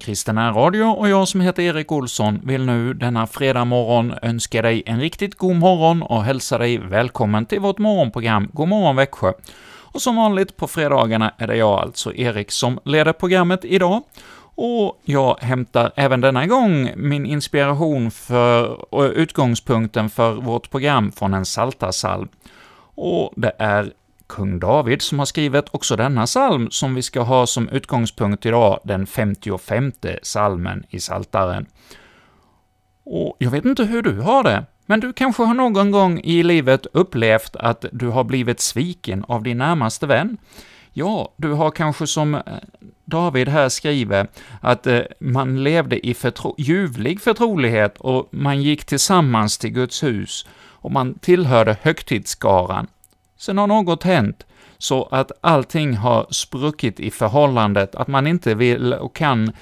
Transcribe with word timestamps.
Kristen 0.00 0.54
Radio 0.54 0.84
och 0.84 1.08
jag 1.08 1.28
som 1.28 1.40
heter 1.40 1.62
Erik 1.62 1.92
Olsson 1.92 2.40
vill 2.44 2.66
nu 2.66 2.94
denna 2.94 3.26
fredag 3.26 3.64
morgon 3.64 4.14
önska 4.22 4.62
dig 4.62 4.82
en 4.86 5.00
riktigt 5.00 5.34
god 5.34 5.56
morgon 5.56 6.02
och 6.02 6.24
hälsa 6.24 6.58
dig 6.58 6.78
välkommen 6.78 7.46
till 7.46 7.60
vårt 7.60 7.78
morgonprogram 7.78 8.48
God 8.52 8.68
morgon 8.68 8.96
Växjö. 8.96 9.32
Och 9.92 10.02
som 10.02 10.16
vanligt 10.16 10.56
på 10.56 10.68
fredagarna 10.68 11.34
är 11.38 11.46
det 11.46 11.56
jag, 11.56 11.80
alltså 11.80 12.14
Erik, 12.14 12.50
som 12.50 12.78
leder 12.84 13.12
programmet 13.12 13.64
idag. 13.64 14.02
Och 14.54 15.00
jag 15.04 15.36
hämtar 15.40 15.92
även 15.96 16.20
denna 16.20 16.46
gång 16.46 16.90
min 16.96 17.26
inspiration 17.26 18.10
för, 18.10 18.94
och 18.94 19.10
utgångspunkten 19.14 20.10
för 20.10 20.32
vårt 20.32 20.70
program 20.70 21.12
från 21.12 21.34
en 21.34 21.46
saltasalm. 21.46 22.28
Och 22.94 23.32
det 23.36 23.52
är 23.58 23.92
kung 24.30 24.58
David 24.58 25.02
som 25.02 25.18
har 25.18 25.26
skrivit 25.26 25.64
också 25.70 25.96
denna 25.96 26.26
psalm, 26.26 26.70
som 26.70 26.94
vi 26.94 27.02
ska 27.02 27.20
ha 27.20 27.46
som 27.46 27.68
utgångspunkt 27.68 28.46
idag, 28.46 28.80
den 28.84 29.06
55 29.06 29.92
salmen 30.22 30.84
i 30.88 31.00
Saltaren. 31.00 31.66
Och 33.04 33.36
jag 33.38 33.50
vet 33.50 33.64
inte 33.64 33.84
hur 33.84 34.02
du 34.02 34.20
har 34.20 34.42
det, 34.42 34.64
men 34.86 35.00
du 35.00 35.12
kanske 35.12 35.42
har 35.42 35.54
någon 35.54 35.90
gång 35.90 36.20
i 36.20 36.42
livet 36.42 36.86
upplevt 36.92 37.56
att 37.56 37.84
du 37.92 38.08
har 38.08 38.24
blivit 38.24 38.60
sviken 38.60 39.24
av 39.28 39.42
din 39.42 39.58
närmaste 39.58 40.06
vän? 40.06 40.36
Ja, 40.92 41.34
du 41.36 41.52
har 41.52 41.70
kanske 41.70 42.06
som 42.06 42.34
eh, 42.34 42.40
David 43.04 43.48
här 43.48 43.68
skriver, 43.68 44.26
att 44.60 44.86
eh, 44.86 45.00
man 45.20 45.62
levde 45.62 46.06
i 46.06 46.14
förtro 46.14 46.54
ljuvlig 46.58 47.20
förtrolighet 47.20 47.98
och 47.98 48.28
man 48.30 48.62
gick 48.62 48.84
tillsammans 48.84 49.58
till 49.58 49.70
Guds 49.70 50.02
hus 50.02 50.46
och 50.82 50.92
man 50.92 51.14
tillhörde 51.14 51.76
högtidsskaran. 51.82 52.86
Sen 53.40 53.58
har 53.58 53.66
något 53.66 54.02
hänt, 54.02 54.46
så 54.78 55.04
att 55.04 55.32
allting 55.40 55.96
har 55.96 56.26
spruckit 56.30 57.00
i 57.00 57.10
förhållandet, 57.10 57.94
att 57.94 58.08
man 58.08 58.26
inte 58.26 58.54
vill 58.54 58.92
och 58.92 59.16
kan 59.16 59.48
eh, 59.48 59.54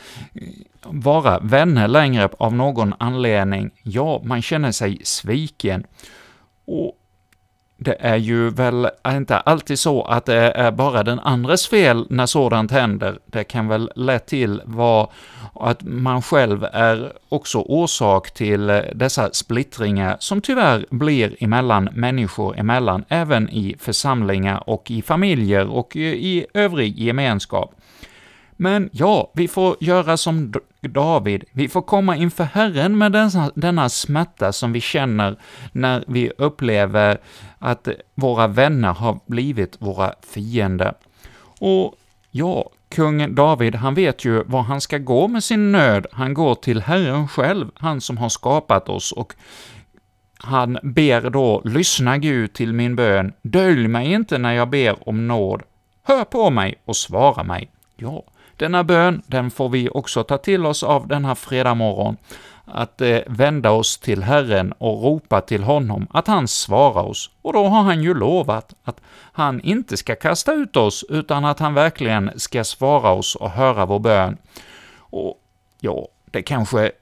vara 0.82 1.38
vänner 1.38 1.88
längre 1.88 2.28
av 2.38 2.54
någon 2.54 2.94
anledning. 2.98 3.70
Ja, 3.82 4.20
man 4.24 4.42
känner 4.42 4.72
sig 4.72 4.98
sviken. 5.04 5.86
Och 6.64 6.92
det 7.80 7.96
är 8.00 8.16
ju 8.16 8.50
väl 8.50 8.88
inte 9.08 9.36
alltid 9.36 9.78
så 9.78 10.02
att 10.02 10.26
det 10.26 10.50
är 10.50 10.70
bara 10.70 11.02
den 11.02 11.18
andres 11.18 11.68
fel 11.68 12.06
när 12.10 12.26
sådant 12.26 12.70
händer. 12.70 13.18
Det 13.26 13.44
kan 13.44 13.68
väl 13.68 13.90
lätt 13.94 14.26
till 14.26 14.62
vara 14.64 15.08
att 15.54 15.82
man 15.82 16.22
själv 16.22 16.64
är 16.72 17.12
också 17.28 17.58
orsak 17.58 18.30
till 18.30 18.70
eh, 18.70 18.80
dessa 18.94 19.30
splittringar 19.32 20.16
som 20.20 20.40
tyvärr 20.40 20.86
blir 20.90 21.36
emellan 21.40 21.88
människor 21.92 22.58
emellan, 22.58 23.04
även 23.08 23.50
i 23.50 23.76
församlingar 23.78 24.62
och 24.66 24.90
i 24.90 25.02
familjer 25.02 25.68
och 25.68 25.96
i 25.96 26.46
övrig 26.54 26.98
gemenskap. 26.98 27.74
Men 28.60 28.90
ja, 28.92 29.30
vi 29.34 29.48
får 29.48 29.76
göra 29.80 30.16
som 30.16 30.52
David, 30.80 31.44
vi 31.52 31.68
får 31.68 31.82
komma 31.82 32.16
inför 32.16 32.44
Herren 32.44 32.98
med 32.98 33.12
denna, 33.12 33.50
denna 33.54 33.88
smärta 33.88 34.52
som 34.52 34.72
vi 34.72 34.80
känner 34.80 35.36
när 35.72 36.04
vi 36.06 36.32
upplever 36.38 37.18
att 37.58 37.88
våra 38.14 38.46
vänner 38.46 38.92
har 38.92 39.20
blivit 39.26 39.76
våra 39.78 40.14
fiender. 40.32 40.94
Och 41.60 41.94
ja, 42.30 42.70
kung 42.88 43.34
David, 43.34 43.74
han 43.74 43.94
vet 43.94 44.24
ju 44.24 44.44
var 44.44 44.62
han 44.62 44.80
ska 44.80 44.98
gå 44.98 45.28
med 45.28 45.44
sin 45.44 45.72
nöd. 45.72 46.06
Han 46.12 46.34
går 46.34 46.54
till 46.54 46.82
Herren 46.82 47.28
själv, 47.28 47.70
han 47.74 48.00
som 48.00 48.18
har 48.18 48.28
skapat 48.28 48.88
oss, 48.88 49.12
och 49.12 49.34
han 50.38 50.78
ber 50.82 51.30
då, 51.30 51.62
lyssna 51.64 52.18
Gud 52.18 52.52
till 52.52 52.72
min 52.72 52.96
bön, 52.96 53.32
dölj 53.42 53.88
mig 53.88 54.12
inte 54.12 54.38
när 54.38 54.52
jag 54.52 54.70
ber 54.70 55.08
om 55.08 55.26
nåd, 55.26 55.62
hör 56.02 56.24
på 56.24 56.50
mig 56.50 56.74
och 56.84 56.96
svara 56.96 57.42
mig. 57.42 57.70
Ja, 57.96 58.24
denna 58.58 58.84
bön, 58.84 59.22
den 59.26 59.50
får 59.50 59.68
vi 59.68 59.88
också 59.88 60.24
ta 60.24 60.38
till 60.38 60.66
oss 60.66 60.82
av 60.82 61.08
denna 61.08 61.34
fredag 61.34 61.74
morgon, 61.74 62.16
att 62.64 63.00
eh, 63.00 63.18
vända 63.26 63.70
oss 63.70 63.98
till 63.98 64.22
Herren 64.22 64.72
och 64.72 65.02
ropa 65.02 65.40
till 65.40 65.62
honom 65.62 66.06
att 66.10 66.26
han 66.26 66.48
svarar 66.48 67.02
oss. 67.02 67.30
Och 67.42 67.52
då 67.52 67.64
har 67.64 67.82
han 67.82 68.02
ju 68.02 68.14
lovat 68.14 68.74
att 68.84 69.00
han 69.32 69.60
inte 69.60 69.96
ska 69.96 70.14
kasta 70.14 70.52
ut 70.52 70.76
oss, 70.76 71.04
utan 71.08 71.44
att 71.44 71.58
han 71.58 71.74
verkligen 71.74 72.30
ska 72.36 72.64
svara 72.64 73.10
oss 73.10 73.34
och 73.34 73.50
höra 73.50 73.86
vår 73.86 73.98
bön. 73.98 74.36
Och 74.98 75.34
ja, 75.80 76.08
det 76.24 76.42
kanske 76.42 76.92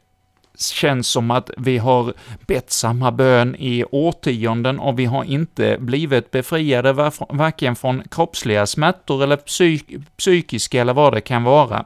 känns 0.59 1.09
som 1.09 1.31
att 1.31 1.51
vi 1.57 1.79
har 1.79 2.13
bett 2.47 2.71
samma 2.71 3.13
bön 3.13 3.57
i 3.59 3.85
årtionden 3.91 4.79
och 4.79 4.99
vi 4.99 5.05
har 5.05 5.25
inte 5.25 5.77
blivit 5.81 6.31
befriade 6.31 6.93
varken 7.29 7.77
från 7.77 8.03
kroppsliga 8.11 8.67
smärtor 8.67 9.23
eller 9.23 9.37
psyk 9.37 9.85
psykiska 10.17 10.81
eller 10.81 10.95
vad 10.95 11.13
det 11.15 11.21
kan 11.21 11.43
vara. 11.43 11.85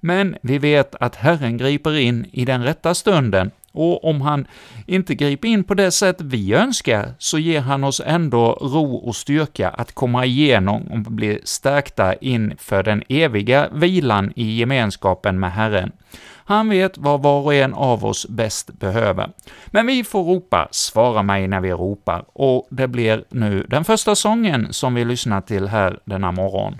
Men 0.00 0.36
vi 0.42 0.58
vet 0.58 0.94
att 0.94 1.16
Herren 1.16 1.56
griper 1.56 1.96
in 1.96 2.26
i 2.32 2.44
den 2.44 2.64
rätta 2.64 2.94
stunden, 2.94 3.50
och 3.72 4.04
om 4.04 4.20
han 4.20 4.46
inte 4.86 5.14
griper 5.14 5.48
in 5.48 5.64
på 5.64 5.74
det 5.74 5.90
sätt 5.90 6.20
vi 6.20 6.54
önskar, 6.54 7.14
så 7.18 7.38
ger 7.38 7.60
han 7.60 7.84
oss 7.84 8.00
ändå 8.06 8.52
ro 8.52 8.94
och 8.94 9.16
styrka 9.16 9.68
att 9.68 9.92
komma 9.92 10.24
igenom 10.24 10.82
och 10.82 10.98
bli 10.98 11.40
stärkta 11.44 12.14
inför 12.14 12.82
den 12.82 13.02
eviga 13.08 13.68
vilan 13.72 14.32
i 14.36 14.58
gemenskapen 14.58 15.40
med 15.40 15.52
Herren. 15.52 15.92
Han 16.44 16.68
vet 16.68 16.98
vad 16.98 17.22
var 17.22 17.40
och 17.40 17.54
en 17.54 17.74
av 17.74 18.04
oss 18.04 18.26
bäst 18.28 18.72
behöver. 18.78 19.30
Men 19.66 19.86
vi 19.86 20.04
får 20.04 20.24
ropa 20.24 20.68
”Svara 20.70 21.22
mig 21.22 21.48
när 21.48 21.60
vi 21.60 21.72
ropar” 21.72 22.24
och 22.32 22.66
det 22.70 22.88
blir 22.88 23.24
nu 23.28 23.66
den 23.68 23.84
första 23.84 24.14
sången 24.14 24.72
som 24.72 24.94
vi 24.94 25.04
lyssnar 25.04 25.40
till 25.40 25.68
här 25.68 25.98
denna 26.04 26.32
morgon. 26.32 26.78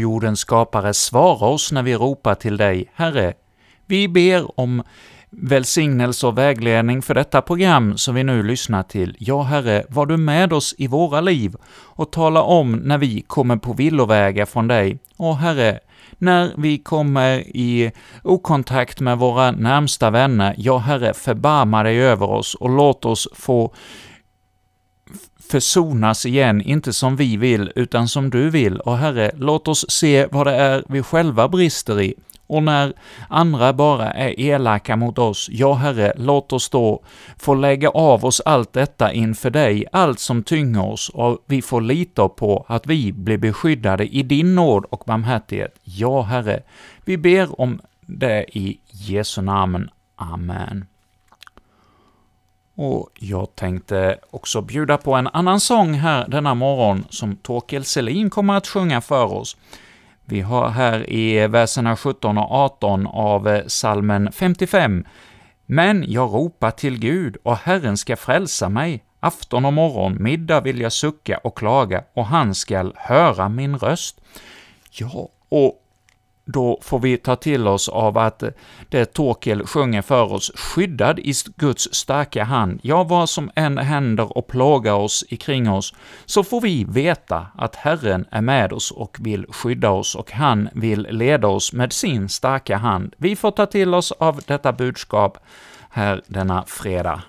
Och 0.00 0.02
jordens 0.02 0.40
skapare, 0.40 0.94
svara 0.94 1.46
oss 1.46 1.72
när 1.72 1.82
vi 1.82 1.94
ropar 1.94 2.34
till 2.34 2.56
dig, 2.56 2.90
Herre. 2.94 3.32
Vi 3.86 4.08
ber 4.08 4.60
om 4.60 4.82
välsignelse 5.30 6.26
och 6.26 6.38
vägledning 6.38 7.02
för 7.02 7.14
detta 7.14 7.42
program 7.42 7.98
som 7.98 8.14
vi 8.14 8.24
nu 8.24 8.42
lyssnar 8.42 8.82
till. 8.82 9.16
Ja, 9.18 9.42
Herre, 9.42 9.84
var 9.88 10.06
du 10.06 10.16
med 10.16 10.52
oss 10.52 10.74
i 10.78 10.86
våra 10.86 11.20
liv 11.20 11.54
och 11.82 12.12
tala 12.12 12.42
om 12.42 12.72
när 12.72 12.98
vi 12.98 13.20
kommer 13.20 13.56
på 13.56 13.72
villovägar 13.72 14.46
från 14.46 14.68
dig. 14.68 14.98
Och 15.16 15.36
Herre, 15.36 15.78
när 16.18 16.52
vi 16.56 16.78
kommer 16.78 17.38
i 17.56 17.92
okontakt 18.24 19.00
med 19.00 19.18
våra 19.18 19.50
närmsta 19.50 20.10
vänner, 20.10 20.54
ja, 20.58 20.78
Herre, 20.78 21.14
förbarma 21.14 21.82
dig 21.82 22.00
över 22.00 22.30
oss 22.30 22.54
och 22.54 22.70
låt 22.70 23.04
oss 23.04 23.28
få 23.32 23.74
försonas 25.50 26.26
igen, 26.26 26.60
inte 26.60 26.92
som 26.92 27.16
vi 27.16 27.36
vill, 27.36 27.72
utan 27.74 28.08
som 28.08 28.30
du 28.30 28.50
vill. 28.50 28.80
Och 28.80 28.98
Herre, 28.98 29.30
låt 29.36 29.68
oss 29.68 29.90
se 29.90 30.26
vad 30.30 30.46
det 30.46 30.54
är 30.54 30.84
vi 30.88 31.02
själva 31.02 31.48
brister 31.48 32.00
i, 32.00 32.14
och 32.46 32.62
när 32.62 32.92
andra 33.28 33.72
bara 33.72 34.10
är 34.10 34.40
elaka 34.40 34.96
mot 34.96 35.18
oss, 35.18 35.48
ja, 35.50 35.74
Herre, 35.74 36.12
låt 36.16 36.52
oss 36.52 36.68
då 36.68 37.02
få 37.38 37.54
lägga 37.54 37.88
av 37.88 38.24
oss 38.24 38.40
allt 38.44 38.72
detta 38.72 39.12
inför 39.12 39.50
dig, 39.50 39.84
allt 39.92 40.18
som 40.20 40.42
tynger 40.42 40.84
oss, 40.84 41.08
och 41.08 41.44
vi 41.46 41.62
får 41.62 41.80
lita 41.80 42.28
på 42.28 42.64
att 42.68 42.86
vi 42.86 43.12
blir 43.12 43.38
beskyddade 43.38 44.06
i 44.06 44.22
din 44.22 44.54
nåd 44.54 44.84
och 44.84 45.02
barmhärtighet. 45.06 45.74
Ja, 45.82 46.22
Herre, 46.22 46.62
vi 47.04 47.16
ber 47.16 47.60
om 47.60 47.80
det 48.06 48.58
i 48.58 48.80
Jesu 48.90 49.42
namn. 49.42 49.88
Amen. 50.16 50.84
Och 52.82 53.10
jag 53.14 53.54
tänkte 53.54 54.18
också 54.30 54.60
bjuda 54.60 54.96
på 54.96 55.14
en 55.14 55.26
annan 55.26 55.60
sång 55.60 55.94
här 55.94 56.28
denna 56.28 56.54
morgon 56.54 57.04
som 57.10 57.36
Torkel 57.36 57.84
Selin 57.84 58.30
kommer 58.30 58.54
att 58.54 58.66
sjunga 58.66 59.00
för 59.00 59.32
oss. 59.32 59.56
Vi 60.24 60.40
har 60.40 60.68
här 60.68 61.10
i 61.10 61.46
verserna 61.46 61.96
17 61.96 62.38
och 62.38 62.50
18 62.50 63.06
av 63.06 63.48
eh, 63.48 63.66
salmen 63.66 64.32
55 64.32 65.04
”Men 65.66 66.04
jag 66.08 66.34
ropar 66.34 66.70
till 66.70 66.98
Gud, 66.98 67.36
och 67.42 67.56
Herren 67.56 67.96
ska 67.96 68.16
frälsa 68.16 68.68
mig. 68.68 69.04
Afton 69.20 69.64
och 69.64 69.72
morgon, 69.72 70.22
middag 70.22 70.60
vill 70.60 70.80
jag 70.80 70.92
sucka 70.92 71.38
och 71.38 71.58
klaga, 71.58 72.04
och 72.14 72.26
han 72.26 72.54
skall 72.54 72.92
höra 72.96 73.48
min 73.48 73.78
röst.” 73.78 74.20
Ja, 74.90 75.28
och 75.48 75.82
då 76.52 76.78
får 76.82 76.98
vi 76.98 77.16
ta 77.16 77.36
till 77.36 77.66
oss 77.66 77.88
av 77.88 78.18
att 78.18 78.42
eh, 78.42 78.50
det 78.88 79.04
Torkel 79.04 79.66
sjunger 79.66 80.02
för 80.02 80.32
oss, 80.32 80.52
skyddad 80.54 81.18
i 81.18 81.32
Guds 81.56 81.94
starka 81.94 82.44
hand. 82.44 82.80
Ja, 82.82 83.04
vad 83.04 83.28
som 83.28 83.50
än 83.54 83.78
händer 83.78 84.36
och 84.38 84.46
plågar 84.46 84.92
oss 84.92 85.24
ikring 85.28 85.70
oss, 85.70 85.94
så 86.26 86.44
får 86.44 86.60
vi 86.60 86.84
veta 86.84 87.46
att 87.54 87.76
Herren 87.76 88.26
är 88.30 88.40
med 88.40 88.72
oss 88.72 88.90
och 88.90 89.16
vill 89.20 89.46
skydda 89.48 89.90
oss, 89.90 90.14
och 90.14 90.32
han 90.32 90.68
vill 90.72 91.06
leda 91.10 91.48
oss 91.48 91.72
med 91.72 91.92
sin 91.92 92.28
starka 92.28 92.76
hand. 92.76 93.14
Vi 93.16 93.36
får 93.36 93.50
ta 93.50 93.66
till 93.66 93.94
oss 93.94 94.12
av 94.12 94.40
detta 94.46 94.72
budskap 94.72 95.38
här 95.90 96.22
denna 96.26 96.64
fredag. 96.66 97.22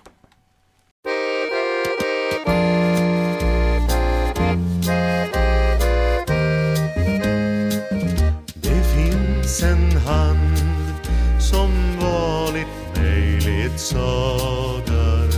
Ledsagar 13.91 15.29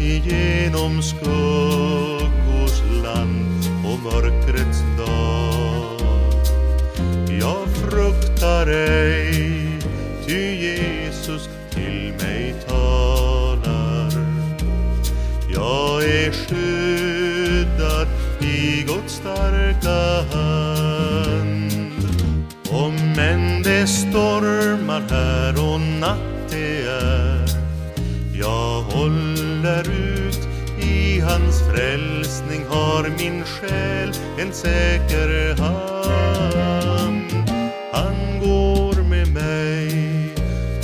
igenom 0.00 1.02
skuggors 1.02 2.82
land 3.02 3.64
och 3.84 3.98
mörkrets 4.12 4.82
dag. 4.98 6.00
Jag 7.40 7.68
fruktar 7.68 8.66
ej, 8.66 9.78
ty 10.26 10.54
Jesus 10.54 11.48
har 32.94 33.08
min 33.18 33.44
själ 33.44 34.12
en 34.38 34.52
säker 34.52 35.56
hamn. 35.62 37.24
Han 37.92 38.40
går 38.40 39.02
med 39.02 39.28
mig 39.32 39.88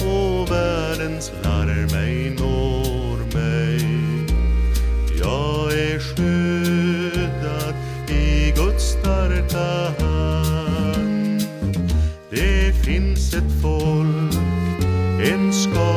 och 0.01 0.51
världens 0.51 1.33
larm 1.45 1.95
ej 1.95 2.37
når 2.39 3.17
mig. 3.35 3.81
Jag 5.19 5.73
är 5.73 5.99
skyddad 5.99 7.75
i 8.09 8.53
Guds 8.57 8.85
starka 8.85 10.05
hand. 10.05 11.43
Det 12.31 12.85
finns 12.85 13.35
ett 13.35 13.63
folk 13.63 14.35
en 15.23 15.53
skara 15.53 15.90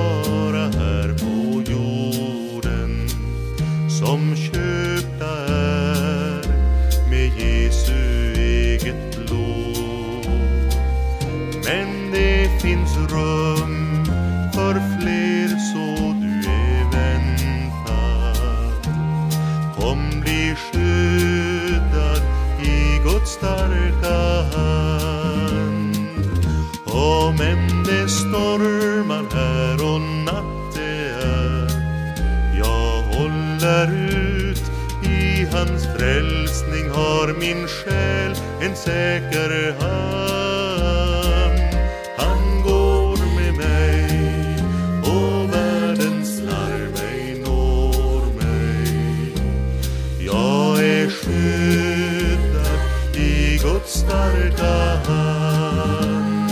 Guds 53.63 53.93
starka 53.99 54.95
hand 55.07 56.51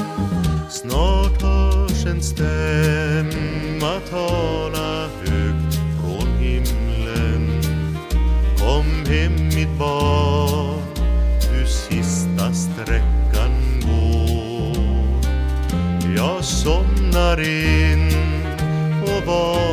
Snart 0.70 1.42
hörs 1.42 2.06
en 2.06 2.22
stämma 2.22 4.00
tala 4.10 5.02
högt 5.02 5.76
från 6.00 6.28
himlen. 6.40 7.62
Kom 8.60 9.06
hem 9.14 9.48
mitt 9.48 9.80
barn, 9.80 10.82
du 11.52 11.68
sista 11.68 12.54
sträckan 12.54 13.82
går. 13.82 15.26
Jag 16.16 16.44
somnar 16.44 17.42
in 17.42 18.12
och 19.04 19.26
vaknar 19.26 19.71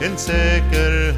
själ 0.00 1.09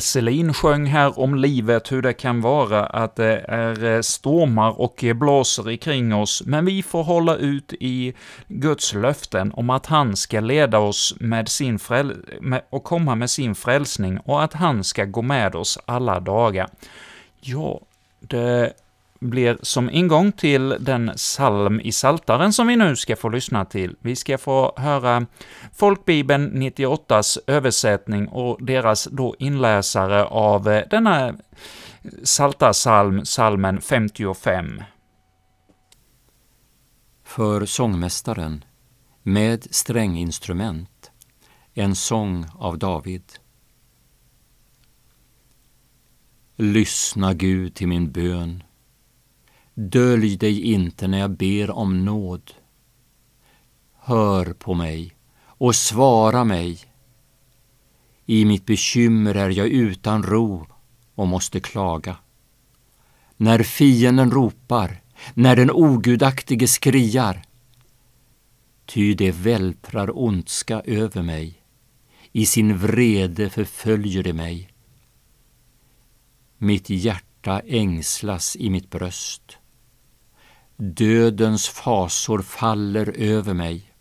Selin 0.00 0.54
sjöng 0.54 0.86
här 0.86 1.18
om 1.18 1.34
livet, 1.34 1.92
hur 1.92 2.02
det 2.02 2.12
kan 2.12 2.40
vara 2.40 2.86
att 2.86 3.16
det 3.16 3.44
är 3.48 3.84
eh, 3.84 4.00
stormar 4.00 4.80
och 4.80 5.04
blåser 5.14 5.76
kring 5.76 6.14
oss, 6.14 6.42
men 6.46 6.64
vi 6.64 6.82
får 6.82 7.02
hålla 7.02 7.36
ut 7.36 7.72
i 7.80 8.14
Guds 8.48 8.94
löften 8.94 9.52
om 9.52 9.70
att 9.70 9.86
han 9.86 10.16
ska 10.16 10.40
leda 10.40 10.78
oss 10.78 11.14
med 11.20 11.48
sin 11.48 11.78
fräl 11.78 12.16
med, 12.40 12.62
och 12.70 12.84
komma 12.84 13.14
med 13.14 13.30
sin 13.30 13.54
frälsning 13.54 14.18
och 14.18 14.42
att 14.42 14.52
han 14.52 14.84
ska 14.84 15.04
gå 15.04 15.22
med 15.22 15.54
oss 15.54 15.78
alla 15.86 16.20
dagar. 16.20 16.68
Ja, 17.40 17.80
det 18.20 18.72
blir 19.20 19.58
som 19.62 19.90
ingång 19.90 20.32
till 20.32 20.76
den 20.80 21.12
psalm 21.16 21.80
i 21.80 21.92
Saltaren 21.92 22.52
som 22.52 22.66
vi 22.66 22.76
nu 22.76 22.96
ska 22.96 23.16
få 23.16 23.28
lyssna 23.28 23.64
till. 23.64 23.96
Vi 24.00 24.16
ska 24.16 24.38
få 24.38 24.72
höra 24.76 25.26
Folkbibeln 25.74 26.62
98s 26.62 27.38
översättning 27.46 28.28
och 28.28 28.64
deras 28.64 29.04
då 29.04 29.36
inläsare 29.38 30.24
av 30.24 30.68
eh, 30.68 30.88
denna 30.90 31.34
salta 32.22 32.72
psalm, 32.72 33.22
psalmen 33.22 33.80
55. 33.80 34.82
För 37.24 37.66
sångmästaren, 37.66 38.64
med 39.22 39.74
stränginstrument, 39.74 41.10
en 41.74 41.96
sång 41.96 42.46
av 42.54 42.78
David. 42.78 43.32
Lyssna 46.56 47.34
Gud 47.34 47.74
till 47.74 47.88
min 47.88 48.12
bön 48.12 48.62
Dölj 49.74 50.36
dig 50.36 50.60
inte 50.72 51.08
när 51.08 51.18
jag 51.18 51.30
ber 51.30 51.70
om 51.70 52.04
nåd. 52.04 52.52
Hör 53.98 54.52
på 54.52 54.74
mig 54.74 55.14
och 55.42 55.76
svara 55.76 56.44
mig. 56.44 56.78
I 58.26 58.44
mitt 58.44 58.66
bekymmer 58.66 59.34
är 59.34 59.50
jag 59.50 59.68
utan 59.68 60.22
ro 60.22 60.66
och 61.14 61.28
måste 61.28 61.60
klaga. 61.60 62.16
När 63.36 63.62
fienden 63.62 64.30
ropar, 64.30 65.02
när 65.34 65.56
den 65.56 65.70
ogudaktige 65.70 66.68
skriar, 66.68 67.42
ty 68.86 69.14
det 69.14 69.32
vältrar 69.32 70.18
ondska 70.18 70.80
över 70.80 71.22
mig, 71.22 71.62
i 72.32 72.46
sin 72.46 72.78
vrede 72.78 73.50
förföljer 73.50 74.22
det 74.22 74.32
mig. 74.32 74.68
Mitt 76.58 76.90
hjärta 76.90 77.60
ängslas 77.60 78.56
i 78.56 78.70
mitt 78.70 78.90
bröst. 78.90 79.59
Dödens 80.82 81.68
fasor 81.68 82.42
faller 82.42 83.14
över 83.16 83.54
mig. 83.54 83.92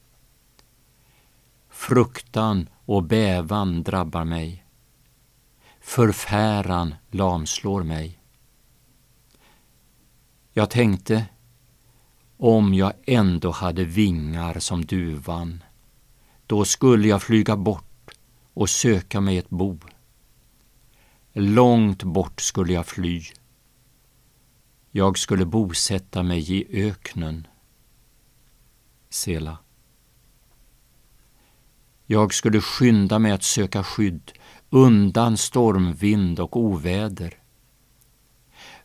Fruktan 1.69 2.69
och 2.85 3.03
bävan 3.03 3.83
drabbar 3.83 4.23
mig. 4.23 4.65
Förfäran 5.81 6.95
lamslår 7.11 7.83
mig. 7.83 8.19
Jag 10.53 10.69
tänkte, 10.69 11.25
om 12.37 12.73
jag 12.73 12.93
ändå 13.05 13.51
hade 13.51 13.83
vingar 13.83 14.59
som 14.59 14.85
duvan, 14.85 15.63
då 16.47 16.65
skulle 16.65 17.07
jag 17.07 17.23
flyga 17.23 17.55
bort 17.57 18.09
och 18.53 18.69
söka 18.69 19.21
mig 19.21 19.37
ett 19.37 19.49
bo. 19.49 19.79
Långt 21.33 22.03
bort 22.03 22.41
skulle 22.41 22.73
jag 22.73 22.87
fly 22.87 23.23
jag 24.91 25.17
skulle 25.17 25.45
bosätta 25.45 26.23
mig 26.23 26.53
i 26.53 26.87
öknen. 26.87 27.47
Sela. 29.09 29.57
Jag 32.05 32.33
skulle 32.33 32.61
skynda 32.61 33.19
mig 33.19 33.31
att 33.31 33.43
söka 33.43 33.83
skydd 33.83 34.31
undan 34.69 35.37
stormvind 35.37 36.39
och 36.39 36.57
oväder. 36.57 37.33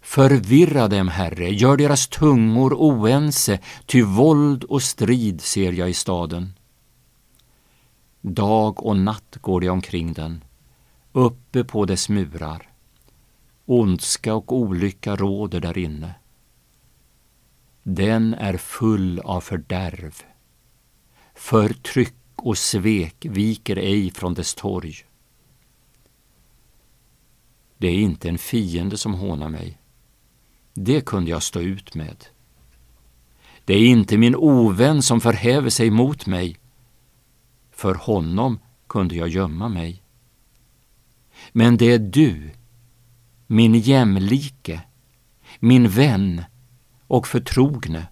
Förvirra 0.00 0.88
dem, 0.88 1.08
Herre, 1.08 1.50
gör 1.50 1.76
deras 1.76 2.08
tungor 2.08 2.75
oense, 2.75 3.58
ty 3.87 4.02
våld 4.02 4.64
och 4.64 4.82
strid 4.82 5.40
ser 5.40 5.73
jag 5.73 5.90
i 5.90 5.94
staden. 5.94 6.52
Dag 8.20 8.87
och 8.87 8.96
natt 8.96 9.37
går 9.40 9.64
jag 9.64 9.73
omkring 9.73 10.12
den, 10.12 10.44
uppe 11.12 11.64
på 11.64 11.84
dess 11.84 12.08
murar. 12.08 12.73
Ondska 13.66 14.35
och 14.35 14.52
olycka 14.52 15.16
råder 15.16 15.61
där 15.61 15.78
inne. 15.78 16.14
Den 17.83 18.35
är 18.35 18.56
full 18.56 19.21
av 19.21 19.40
fördärv. 19.40 20.23
Förtryck 21.35 22.14
och 22.37 22.59
svek 22.59 23.26
viker 23.30 23.76
ej 23.76 24.11
från 24.11 24.35
dess 24.35 24.54
torg. 24.54 24.94
Det 27.78 27.88
är 27.88 27.94
inte 27.94 28.28
en 28.28 28.38
fiende 28.38 28.99
som 28.99 29.14
hånar 29.14 29.49
mig. 29.49 29.78
Det 30.75 31.00
kunde 31.00 31.30
jag 31.30 31.42
stå 31.42 31.61
ut 31.61 31.94
med. 31.94 32.26
Det 33.64 33.75
är 33.75 33.87
inte 33.87 34.18
min 34.18 34.37
ovän 34.37 35.02
som 35.02 35.21
förhäver 35.21 35.71
sig 35.71 35.90
mot 35.90 36.26
mig. 36.26 36.56
För 37.71 37.94
honom 37.94 38.59
kunde 38.87 39.14
jag 39.14 39.28
gömma 39.28 39.68
mig. 39.68 40.02
Men 41.52 41.76
det 41.76 41.92
är 41.92 41.99
du, 41.99 42.50
min 43.54 43.75
jämlike, 43.75 44.82
min 45.58 45.88
vän 45.88 46.42
och 47.06 47.26
förtrogne. 47.26 48.06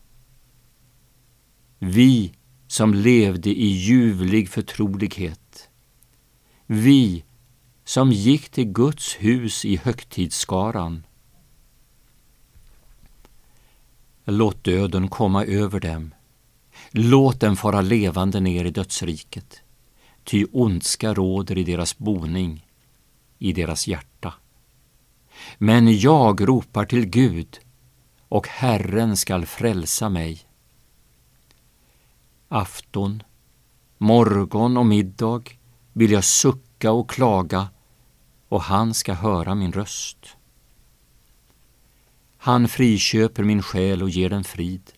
Vi 1.78 2.32
som 2.66 2.94
levde 2.94 3.50
i 3.50 3.66
ljuvlig 3.66 4.48
förtrolighet. 4.48 5.68
Vi 6.66 7.24
som 7.84 8.12
gick 8.12 8.48
till 8.48 8.72
Guds 8.72 9.14
hus 9.14 9.64
i 9.64 9.76
högtidsskaran. 9.76 11.06
Låt 14.24 14.64
döden 14.64 15.08
komma 15.08 15.44
över 15.44 15.80
dem. 15.80 16.14
Låt 16.90 17.40
dem 17.40 17.56
fara 17.56 17.80
levande 17.80 18.40
ner 18.40 18.64
i 18.64 18.70
dödsriket. 18.70 19.62
Ty 20.24 20.46
ondska 20.52 21.14
råder 21.14 21.58
i 21.58 21.64
deras 21.64 21.98
boning, 21.98 22.66
i 23.38 23.52
deras 23.52 23.86
hjärta. 23.86 24.34
Men 25.58 25.98
jag 25.98 26.48
ropar 26.48 26.84
till 26.84 27.06
Gud 27.06 27.60
och 28.28 28.48
Herren 28.48 29.16
skall 29.16 29.46
frälsa 29.46 30.08
mig. 30.08 30.40
Afton, 32.48 33.22
morgon 33.98 34.76
och 34.76 34.86
middag 34.86 35.42
vill 35.92 36.10
jag 36.10 36.24
sucka 36.24 36.92
och 36.92 37.10
klaga 37.10 37.68
och 38.48 38.62
han 38.62 38.94
ska 38.94 39.14
höra 39.14 39.54
min 39.54 39.72
röst. 39.72 40.36
Han 42.36 42.68
friköper 42.68 43.44
min 43.44 43.62
själ 43.62 44.02
och 44.02 44.10
ger 44.10 44.30
den 44.30 44.44
frid 44.44 44.92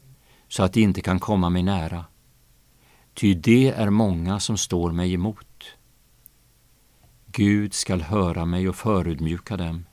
så 0.48 0.62
att 0.62 0.72
de 0.72 0.80
inte 0.80 1.00
kan 1.00 1.20
komma 1.20 1.50
mig 1.50 1.62
nära. 1.62 2.04
Ty 3.14 3.34
det 3.34 3.70
är 3.70 3.90
många 3.90 4.40
som 4.40 4.58
står 4.58 4.92
mig 4.92 5.14
emot. 5.14 5.76
Gud 7.26 7.74
skall 7.74 8.02
höra 8.02 8.44
mig 8.44 8.68
och 8.68 8.76
förödmjuka 8.76 9.56
dem 9.56 9.84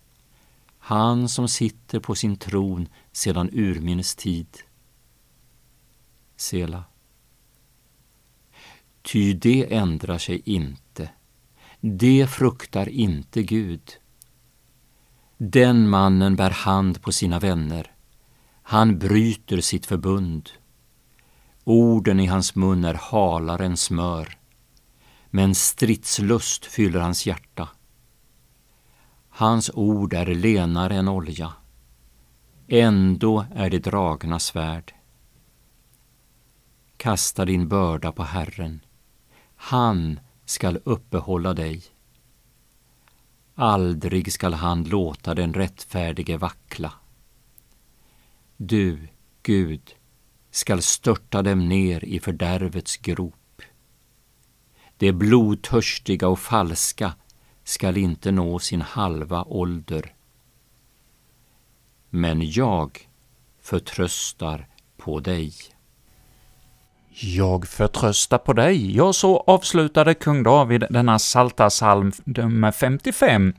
han 0.84 1.30
som 1.30 1.48
sitter 1.48 2.00
på 2.00 2.16
sin 2.16 2.36
tron 2.36 2.88
sedan 3.12 3.50
urminnes 3.54 4.16
tid. 4.16 4.58
Sela. 6.36 6.84
Ty 9.02 9.34
det 9.34 9.74
ändrar 9.74 10.18
sig 10.18 10.42
inte, 10.46 11.10
det 11.80 12.28
fruktar 12.28 12.90
inte 12.90 13.44
Gud. 13.44 13.92
Den 15.38 15.90
mannen 15.90 16.36
bär 16.36 16.50
hand 16.50 17.02
på 17.02 17.12
sina 17.12 17.40
vänner, 17.40 17.92
han 18.64 19.00
bryter 19.00 19.62
sitt 19.62 19.86
förbund. 19.86 20.50
Orden 21.64 22.20
i 22.20 22.26
hans 22.26 22.56
mun 22.56 22.86
är 22.86 22.94
halare 22.94 23.66
än 23.66 23.78
smör, 23.78 24.38
men 25.30 25.56
stridslust 25.56 26.66
fyller 26.66 27.00
hans 27.00 27.26
hjärta. 27.26 27.70
Hans 29.42 29.72
ord 29.74 30.14
är 30.14 30.26
lenare 30.26 30.96
än 30.96 31.08
olja. 31.08 31.54
Ändå 32.68 33.46
är 33.56 33.70
det 33.70 33.80
dragna 33.80 34.40
svärd. 34.40 34.94
Kasta 36.98 37.46
din 37.46 37.68
börda 37.68 38.12
på 38.12 38.24
Herren. 38.24 38.80
Han 39.56 40.20
skall 40.46 40.80
uppehålla 40.84 41.54
dig. 41.54 41.84
Aldrig 43.56 44.34
skall 44.34 44.54
han 44.54 44.84
låta 44.84 45.36
den 45.36 45.54
rättfärdige 45.54 46.38
vackla. 46.38 46.94
Du, 48.58 49.08
Gud, 49.44 49.96
skall 50.52 50.82
störta 50.82 51.42
dem 51.42 51.70
ner 51.70 52.06
i 52.06 52.20
fördärvets 52.20 52.98
grop. 52.98 53.62
De 54.98 55.12
blodtörstiga 55.12 56.28
och 56.28 56.40
falska 56.40 57.14
skall 57.64 57.98
inte 57.98 58.32
nå 58.32 58.60
sin 58.60 58.82
halva 58.82 59.44
ålder. 59.44 60.14
Men 62.10 62.52
jag 62.52 63.08
förtröstar 63.62 64.68
på 64.98 65.20
dig. 65.20 65.54
Jag 67.14 67.68
förtröstar 67.68 68.38
på 68.38 68.54
dig. 68.54 68.96
Ja, 68.96 69.14
så 69.14 69.38
avslutade 69.48 70.14
kung 70.14 70.44
David 70.44 70.84
denna 70.90 71.20
salta 71.20 71.70
psalm 71.70 72.12
nummer 72.26 72.72
55, 72.72 73.54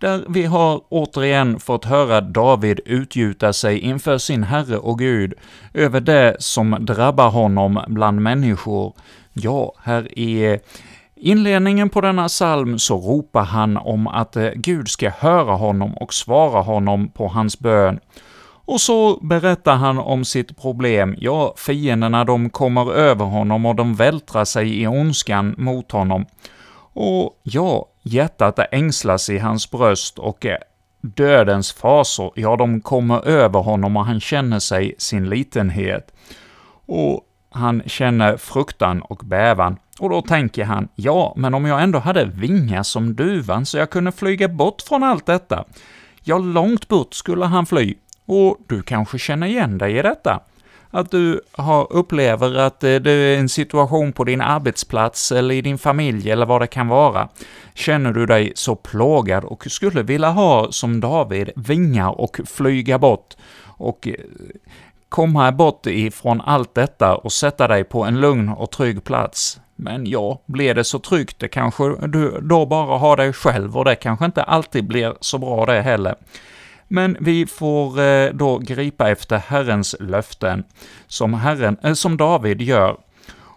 där 0.00 0.24
vi 0.28 0.44
har 0.44 0.82
återigen 0.88 1.60
fått 1.60 1.84
höra 1.84 2.20
David 2.20 2.80
utgjuta 2.84 3.52
sig 3.52 3.78
inför 3.78 4.18
sin 4.18 4.42
Herre 4.42 4.78
och 4.78 4.98
Gud 4.98 5.34
över 5.74 6.00
det 6.00 6.36
som 6.38 6.76
drabbar 6.80 7.30
honom 7.30 7.80
bland 7.88 8.22
människor. 8.22 8.94
Ja, 9.32 9.72
här 9.82 10.18
i 10.18 10.58
inledningen 11.20 11.88
på 11.88 12.00
denna 12.00 12.28
psalm 12.28 12.78
så 12.78 12.96
ropar 12.96 13.44
han 13.44 13.76
om 13.76 14.06
att 14.06 14.36
eh, 14.36 14.50
Gud 14.54 14.88
ska 14.88 15.10
höra 15.10 15.54
honom 15.54 15.96
och 15.96 16.14
svara 16.14 16.60
honom 16.60 17.08
på 17.08 17.28
hans 17.28 17.58
bön. 17.58 18.00
Och 18.64 18.80
så 18.80 19.18
berättar 19.22 19.74
han 19.74 19.98
om 19.98 20.24
sitt 20.24 20.56
problem. 20.56 21.16
Ja, 21.18 21.54
fienderna 21.56 22.24
de 22.24 22.50
kommer 22.50 22.92
över 22.92 23.24
honom 23.24 23.66
och 23.66 23.74
de 23.74 23.94
vältrar 23.94 24.44
sig 24.44 24.82
i 24.82 24.86
ondskan 24.86 25.54
mot 25.58 25.92
honom. 25.92 26.26
Och 26.92 27.40
ja, 27.42 27.86
hjärtat 28.02 28.58
ängslas 28.72 29.30
i 29.30 29.38
hans 29.38 29.70
bröst 29.70 30.18
och 30.18 30.46
eh, 30.46 30.58
dödens 31.00 31.72
fasor, 31.72 32.32
ja, 32.34 32.56
de 32.56 32.80
kommer 32.80 33.28
över 33.28 33.60
honom 33.60 33.96
och 33.96 34.04
han 34.04 34.20
känner 34.20 34.58
sig 34.58 34.94
sin 34.98 35.28
litenhet. 35.28 36.12
Och 36.86 37.20
han 37.50 37.82
känner 37.86 38.36
fruktan 38.36 39.02
och 39.02 39.22
bävan. 39.24 39.76
Och 39.98 40.10
då 40.10 40.22
tänker 40.22 40.64
han, 40.64 40.88
ja, 40.94 41.32
men 41.36 41.54
om 41.54 41.64
jag 41.66 41.82
ändå 41.82 41.98
hade 41.98 42.24
vingar 42.24 42.82
som 42.82 43.14
duvan 43.14 43.66
så 43.66 43.78
jag 43.78 43.90
kunde 43.90 44.12
flyga 44.12 44.48
bort 44.48 44.82
från 44.82 45.02
allt 45.02 45.26
detta. 45.26 45.64
Ja, 46.22 46.38
långt 46.38 46.88
bort 46.88 47.14
skulle 47.14 47.44
han 47.44 47.66
fly, 47.66 47.94
och 48.26 48.56
du 48.66 48.82
kanske 48.82 49.18
känner 49.18 49.46
igen 49.46 49.78
dig 49.78 49.98
i 49.98 50.02
detta? 50.02 50.40
Att 50.90 51.10
du 51.10 51.40
har, 51.52 51.92
upplever 51.92 52.54
att 52.54 52.84
eh, 52.84 52.94
det 52.94 53.10
är 53.10 53.38
en 53.38 53.48
situation 53.48 54.12
på 54.12 54.24
din 54.24 54.40
arbetsplats 54.40 55.32
eller 55.32 55.54
i 55.54 55.62
din 55.62 55.78
familj 55.78 56.30
eller 56.30 56.46
vad 56.46 56.62
det 56.62 56.66
kan 56.66 56.88
vara. 56.88 57.28
Känner 57.74 58.12
du 58.12 58.26
dig 58.26 58.52
så 58.54 58.76
plågad 58.76 59.44
och 59.44 59.66
skulle 59.70 60.02
vilja 60.02 60.30
ha, 60.30 60.72
som 60.72 61.00
David, 61.00 61.50
vingar 61.56 62.20
och 62.20 62.40
flyga 62.46 62.98
bort 62.98 63.36
och 63.64 64.08
eh, 64.08 64.14
komma 65.08 65.52
bort 65.52 65.86
ifrån 65.86 66.40
allt 66.40 66.74
detta 66.74 67.16
och 67.16 67.32
sätta 67.32 67.68
dig 67.68 67.84
på 67.84 68.04
en 68.04 68.20
lugn 68.20 68.48
och 68.48 68.70
trygg 68.70 69.04
plats. 69.04 69.60
Men 69.80 70.06
ja, 70.06 70.42
blir 70.46 70.74
det 70.74 70.84
så 70.84 70.98
tryggt, 70.98 71.38
det 71.38 71.48
kanske 71.48 72.06
du 72.06 72.40
då 72.40 72.66
bara 72.66 72.98
har 72.98 73.16
dig 73.16 73.32
själv 73.32 73.76
och 73.76 73.84
det 73.84 73.94
kanske 73.94 74.24
inte 74.24 74.42
alltid 74.42 74.84
blir 74.84 75.14
så 75.20 75.38
bra 75.38 75.66
det 75.66 75.80
heller. 75.80 76.14
Men 76.88 77.16
vi 77.20 77.46
får 77.46 78.00
eh, 78.00 78.30
då 78.32 78.58
gripa 78.58 79.10
efter 79.10 79.38
Herrens 79.38 79.96
löften, 80.00 80.64
som, 81.06 81.34
Herren, 81.34 81.76
eh, 81.82 81.92
som 81.92 82.16
David 82.16 82.62
gör. 82.62 82.96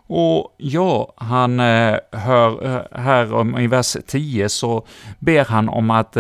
Och 0.08 0.56
ja, 0.58 1.14
han 1.18 1.60
eh, 1.60 1.98
hör 2.12 2.88
här 2.98 3.60
i 3.62 3.68
vers 3.68 3.98
10 4.08 4.50
så 4.50 4.86
ber 5.20 5.46
han 5.46 5.70
om 5.70 5.92
att 5.92 6.18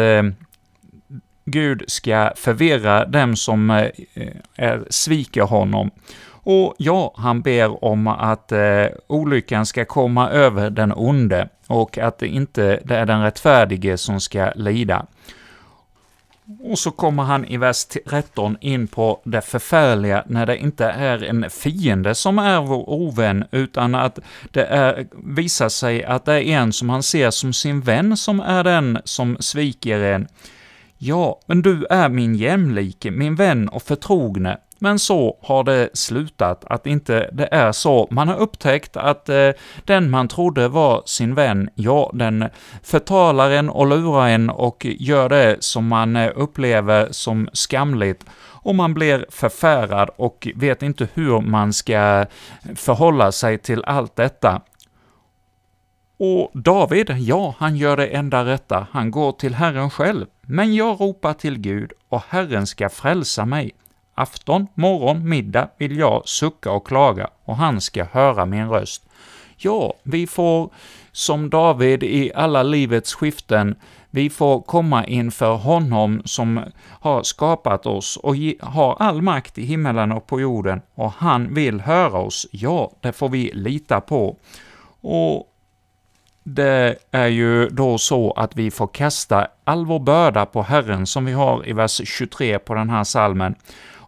Gud 1.46 1.84
ska 1.88 2.32
förvirra 2.36 3.06
dem 3.06 3.36
som 3.36 3.90
sviker 4.90 5.42
honom. 5.42 5.92
Och 6.44 6.76
ja, 6.78 7.14
han 7.18 7.42
ber 7.42 7.84
om 7.84 8.08
att 8.08 8.52
eh, 8.52 8.86
olyckan 9.08 9.66
ska 9.66 9.86
komma 9.86 10.30
över 10.30 10.70
den 10.70 10.94
onde 10.96 11.50
och 11.68 11.98
att 11.98 12.18
det 12.18 12.28
inte 12.28 12.80
det 12.84 12.98
är 12.98 13.06
den 13.06 13.22
rättfärdige 13.22 13.98
som 13.98 14.20
ska 14.22 14.52
lida. 14.56 15.06
Och 16.64 16.80
så 16.80 16.92
kommer 16.92 17.24
han 17.24 17.46
i 17.46 17.58
vers 17.58 17.86
13 17.86 18.58
in 18.62 18.88
på 18.88 19.22
det 19.24 19.42
förfärliga 19.42 20.24
när 20.28 20.46
det 20.46 20.58
inte 20.58 20.86
är 20.86 21.24
en 21.24 21.50
fiende 21.50 22.16
som 22.16 22.40
är 22.40 22.62
vår 22.62 22.90
ovän, 22.90 23.46
utan 23.52 23.96
att 23.96 24.20
det 24.52 24.66
är, 24.66 25.08
visar 25.24 25.70
sig 25.70 26.04
att 26.04 26.26
det 26.26 26.34
är 26.34 26.42
en 26.42 26.74
som 26.74 26.90
han 26.90 27.04
ser 27.04 27.30
som 27.30 27.54
sin 27.54 27.82
vän 27.82 28.18
som 28.18 28.40
är 28.40 28.64
den 28.64 29.00
som 29.04 29.38
sviker 29.40 30.00
en. 30.00 30.28
Ja, 30.98 31.40
men 31.46 31.62
du 31.62 31.86
är 31.90 32.10
min 32.10 32.36
jämlike, 32.36 33.12
min 33.12 33.36
vän 33.36 33.70
och 33.70 33.84
förtrogne, 33.84 34.58
men 34.82 35.00
så 35.00 35.38
har 35.41 35.63
det 35.63 35.89
slutat, 35.94 36.65
att 36.65 36.88
inte 36.88 37.30
det 37.34 37.48
är 37.52 37.72
så. 37.72 38.08
Man 38.12 38.28
har 38.28 38.36
upptäckt 38.36 38.98
att 38.98 39.30
eh, 39.30 39.50
den 39.86 40.10
man 40.10 40.28
trodde 40.28 40.67
var 40.67 41.02
sin 41.06 41.36
vän, 41.36 41.70
ja, 41.76 42.12
den 42.13 42.50
förtalar 42.84 43.52
en 43.52 43.70
och 43.70 43.88
lurar 43.88 44.28
en 44.28 44.50
och 44.50 44.86
gör 44.86 45.30
det 45.30 45.58
som 45.60 45.88
man 45.88 46.15
eh, 46.15 46.32
upplever 46.36 47.08
som 47.12 47.50
skamligt 47.54 48.26
och 48.63 48.76
man 48.76 48.94
blir 48.94 49.26
förfärad 49.30 50.10
och 50.15 50.48
vet 50.56 50.84
inte 50.84 51.08
hur 51.13 51.41
man 51.41 51.74
ska 51.74 52.26
förhålla 52.76 53.32
sig 53.32 53.58
till 53.58 53.84
allt 53.84 54.15
detta. 54.15 54.62
Och 56.17 56.52
David, 56.54 57.10
ja, 57.20 57.56
han 57.58 57.76
gör 57.76 57.98
det 57.98 58.08
enda 58.08 58.46
rätta, 58.46 58.88
han 58.91 59.12
går 59.12 59.32
till 59.32 59.56
Herren 59.56 59.89
själv. 59.89 60.26
Men 60.41 60.76
jag 60.76 61.02
ropar 61.02 61.34
till 61.34 61.58
Gud, 61.58 61.94
och 62.10 62.22
Herren 62.30 62.67
ska 62.67 62.89
frälsa 62.89 63.46
mig. 63.46 63.72
Afton, 64.15 64.67
morgon, 64.74 65.30
middag 65.30 65.67
vill 65.78 65.97
jag 65.97 66.28
sucka 66.28 66.71
och 66.71 66.88
klaga, 66.88 67.30
och 67.43 67.56
han 67.56 67.82
ska 67.82 68.04
höra 68.04 68.45
min 68.45 68.69
röst. 68.69 69.04
Ja, 69.58 69.93
vi 70.04 70.28
får, 70.28 70.69
som 71.12 71.50
David 71.50 72.04
i 72.04 72.32
alla 72.36 72.63
livets 72.63 73.13
skiften, 73.13 73.76
vi 74.10 74.30
får 74.30 74.62
komma 74.62 75.06
inför 75.06 75.56
honom 75.56 76.21
som 76.26 76.62
har 76.89 77.24
skapat 77.24 77.86
oss 77.86 78.17
och 78.17 78.36
har 78.60 78.95
all 79.00 79.21
makt 79.21 79.58
i 79.58 79.65
himmelen 79.65 80.12
och 80.12 80.28
på 80.28 80.41
jorden, 80.41 80.82
och 80.95 81.12
han 81.12 81.54
vill 81.54 81.82
höra 81.82 82.17
oss. 82.17 82.47
Ja, 82.52 82.91
det 83.02 83.12
får 83.12 83.30
vi 83.30 83.52
lita 83.54 84.02
på. 84.02 84.38
Och 85.02 85.51
det 86.44 86.98
är 87.12 87.28
ju 87.28 87.70
då 87.70 87.98
så 87.98 88.32
att 88.32 88.56
vi 88.56 88.72
får 88.72 88.88
kasta 88.88 89.48
all 89.64 89.86
vår 89.86 90.00
börda 90.00 90.46
på 90.46 90.62
Herren, 90.62 91.08
som 91.08 91.26
vi 91.26 91.32
har 91.32 91.68
i 91.68 91.74
vers 91.74 92.02
23 92.06 92.60
på 92.60 92.74
den 92.74 92.90
här 92.90 93.04
salmen 93.04 93.56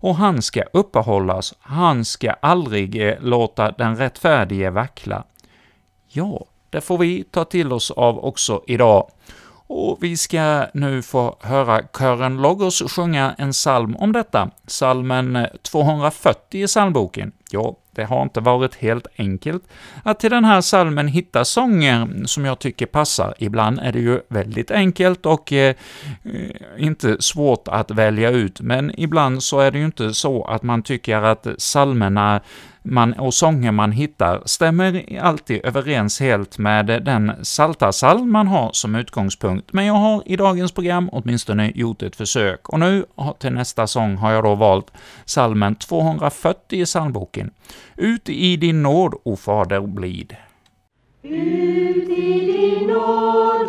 och 0.03 0.15
han 0.15 0.41
ska 0.41 0.63
uppehållas, 0.73 1.53
han 1.59 2.05
ska 2.05 2.31
aldrig 2.31 3.07
eh, 3.09 3.15
låta 3.21 3.71
den 3.71 3.95
rättfärdige 3.95 4.69
vackla. 4.69 5.23
Ja, 6.07 6.45
det 6.69 6.81
får 6.81 6.97
vi 6.97 7.23
ta 7.23 7.45
till 7.45 7.73
oss 7.73 7.91
av 7.91 8.25
också 8.25 8.63
idag. 8.67 9.09
Och 9.67 9.97
vi 10.01 10.17
ska 10.17 10.65
nu 10.73 11.01
få 11.01 11.37
höra 11.41 11.81
kören 11.99 12.41
Logos 12.41 12.91
sjunga 12.91 13.35
en 13.37 13.51
psalm 13.51 13.95
om 13.95 14.11
detta, 14.11 14.49
psalmen 14.67 15.35
eh, 15.35 15.47
240 15.61 16.63
i 16.63 16.67
psalmboken. 16.67 17.31
Ja, 17.51 17.75
det 17.95 18.03
har 18.03 18.23
inte 18.23 18.39
varit 18.39 18.75
helt 18.75 19.07
enkelt 19.17 19.63
att 20.03 20.19
till 20.19 20.29
den 20.29 20.45
här 20.45 20.61
salmen 20.61 21.07
hitta 21.07 21.45
sånger 21.45 22.25
som 22.25 22.45
jag 22.45 22.59
tycker 22.59 22.85
passar. 22.85 23.33
Ibland 23.37 23.79
är 23.79 23.91
det 23.91 23.99
ju 23.99 24.19
väldigt 24.27 24.71
enkelt 24.71 25.25
och 25.25 25.53
eh, 25.53 25.75
eh 26.23 26.51
inte 26.77 27.21
svårt 27.21 27.67
att 27.67 27.91
välja 27.91 28.29
ut, 28.29 28.61
men 28.61 28.99
ibland 28.99 29.43
så 29.43 29.59
är 29.59 29.71
det 29.71 29.79
ju 29.79 29.85
inte 29.85 30.13
så 30.13 30.43
att 30.43 30.63
man 30.63 30.83
tycker 30.83 31.21
att 31.21 31.47
salmerna 31.57 32.41
man, 32.83 33.13
och 33.13 33.33
sånger 33.33 33.71
man 33.71 33.91
hittar 33.91 34.41
stämmer 34.45 35.19
alltid 35.21 35.65
överens 35.65 36.19
helt 36.19 36.57
med 36.57 36.85
den 36.85 37.31
saltarsalm 37.41 38.31
man 38.31 38.47
har 38.47 38.69
som 38.73 38.95
utgångspunkt, 38.95 39.73
men 39.73 39.85
jag 39.85 39.93
har 39.93 40.23
i 40.25 40.35
dagens 40.35 40.71
program 40.71 41.09
åtminstone 41.11 41.71
gjort 41.75 42.01
ett 42.01 42.15
försök, 42.15 42.69
och 42.69 42.79
nu 42.79 43.05
till 43.39 43.53
nästa 43.53 43.87
sång 43.87 44.17
har 44.17 44.31
jag 44.31 44.43
då 44.43 44.55
valt 44.55 44.91
salmen 45.25 45.75
240 45.75 46.81
i 46.81 46.85
psalmboken. 46.85 47.51
Ut 47.97 48.29
i 48.29 48.57
din 48.57 48.83
nåd, 48.83 49.13
o 49.23 49.35
Fader 49.35 49.81
blid. 49.81 50.35
Ut 51.23 52.09
i 52.09 52.51
din 52.51 52.87
nåd, 52.87 53.62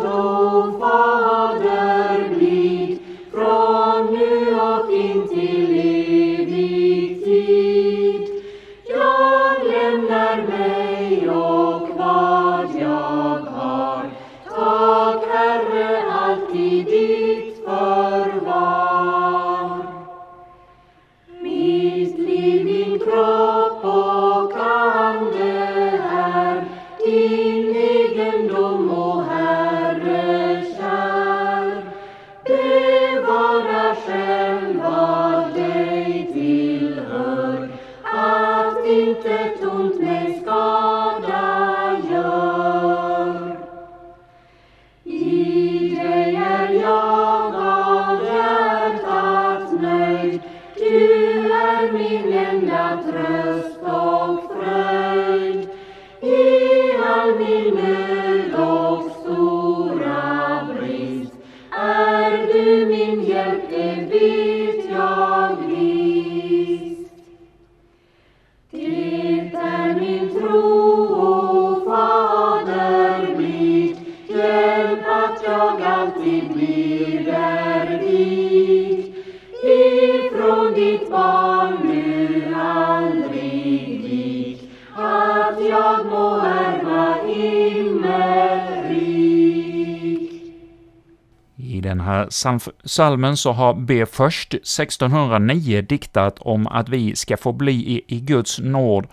här 92.25 92.87
psalmen 92.87 93.37
så 93.37 93.51
har 93.51 93.73
B 93.73 94.05
först 94.05 94.53
1609 94.53 95.81
diktat 95.81 96.39
om 96.39 96.67
att 96.67 96.89
vi 96.89 97.15
ska 97.15 97.37
få 97.37 97.53
bli 97.53 97.73
i, 97.73 98.01
i 98.07 98.19
Guds 98.19 98.59
nåd, 98.59 99.07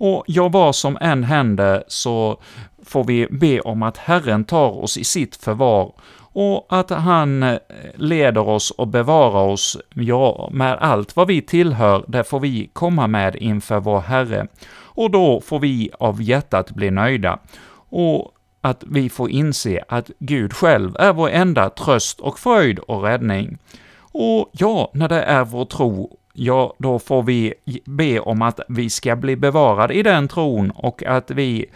och 0.00 0.24
ja, 0.26 0.48
vad 0.48 0.74
som 0.74 0.98
än 1.00 1.24
händer 1.24 1.84
så 1.88 2.40
får 2.84 3.04
vi 3.04 3.26
be 3.30 3.60
om 3.60 3.82
att 3.82 3.96
Herren 3.96 4.44
tar 4.44 4.82
oss 4.82 4.96
i 4.96 5.04
sitt 5.04 5.36
förvar, 5.36 5.92
och 6.32 6.66
att 6.68 6.90
han 6.90 7.42
eh, 7.42 7.58
leder 7.94 8.48
oss 8.48 8.70
och 8.70 8.88
bevarar 8.88 9.44
oss, 9.44 9.78
ja, 9.94 10.48
med 10.52 10.78
allt 10.80 11.16
vad 11.16 11.26
vi 11.26 11.42
tillhör, 11.42 12.04
det 12.08 12.24
får 12.24 12.40
vi 12.40 12.70
komma 12.72 13.06
med 13.06 13.36
inför 13.36 13.80
vår 13.80 14.00
Herre, 14.00 14.46
och 14.98 15.10
då 15.10 15.40
får 15.40 15.60
vi 15.60 15.90
av 15.98 16.22
hjärtat 16.22 16.70
bli 16.70 16.90
nöjda. 16.90 17.38
Och 17.90 18.32
att 18.60 18.84
vi 18.86 19.08
får 19.08 19.30
inse 19.30 19.84
att 19.88 20.10
Gud 20.18 20.52
själv 20.52 20.96
är 20.98 21.12
vår 21.12 21.30
enda 21.30 21.70
tröst 21.70 22.20
och 22.20 22.38
fröjd 22.38 22.78
och 22.78 23.02
räddning. 23.02 23.58
Och 23.98 24.50
ja, 24.52 24.90
när 24.94 25.08
det 25.08 25.22
är 25.22 25.44
vår 25.44 25.64
tro, 25.64 26.16
ja, 26.32 26.74
då 26.78 26.98
får 26.98 27.22
vi 27.22 27.54
be 27.84 28.20
om 28.20 28.42
att 28.42 28.60
vi 28.68 28.90
ska 28.90 29.16
bli 29.16 29.36
bevarade 29.36 29.94
i 29.94 30.02
den 30.02 30.28
tron 30.28 30.70
och 30.70 31.02
att 31.02 31.30
vi 31.30 31.66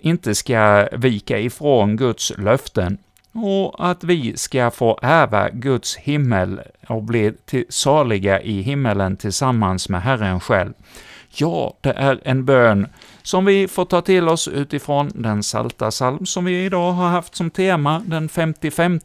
inte 0.00 0.34
ska 0.34 0.88
vika 0.92 1.38
ifrån 1.38 1.96
Guds 1.96 2.32
löften 2.38 2.98
och 3.32 3.90
att 3.90 4.04
vi 4.04 4.36
ska 4.36 4.70
få 4.70 4.98
ärva 5.02 5.48
Guds 5.50 5.96
himmel 5.96 6.60
och 6.88 7.02
bli 7.02 7.32
till 7.44 7.64
saliga 7.68 8.40
i 8.40 8.62
himmelen 8.62 9.16
tillsammans 9.16 9.88
med 9.88 10.02
Herren 10.02 10.40
själv. 10.40 10.72
Ja, 11.28 11.74
det 11.80 11.92
är 11.92 12.20
en 12.24 12.44
bön 12.44 12.86
som 13.22 13.44
vi 13.44 13.68
får 13.68 13.84
ta 13.84 14.00
till 14.00 14.28
oss 14.28 14.48
utifrån 14.48 15.10
den 15.14 15.42
salta 15.42 15.90
psalm 15.90 16.26
som 16.26 16.44
vi 16.44 16.64
idag 16.64 16.92
har 16.92 17.08
haft 17.08 17.34
som 17.34 17.50
tema, 17.50 18.02
den 18.06 18.28
55, 18.28 19.00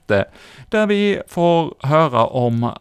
där 0.70 0.88
vi 0.88 1.22
får 1.28 1.76
höra 1.80 2.26
om 2.26 2.72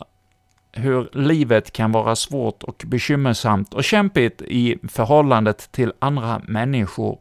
hur 0.72 1.08
livet 1.12 1.72
kan 1.72 1.92
vara 1.92 2.16
svårt 2.16 2.62
och 2.62 2.84
bekymmersamt 2.86 3.74
och 3.74 3.84
kämpigt 3.84 4.42
i 4.42 4.78
förhållandet 4.88 5.72
till 5.72 5.92
andra 5.98 6.42
människor. 6.48 7.18